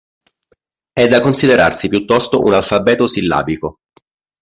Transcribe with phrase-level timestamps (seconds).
[0.93, 3.81] È da considerarsi piuttosto un alfabeto sillabico.